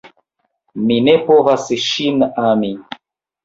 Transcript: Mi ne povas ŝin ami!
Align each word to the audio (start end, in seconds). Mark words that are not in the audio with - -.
Mi 0.85 0.97
ne 1.09 1.15
povas 1.29 1.69
ŝin 1.91 2.27
ami! 2.49 2.75